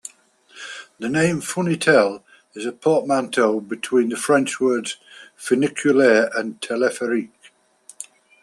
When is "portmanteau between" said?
2.71-4.09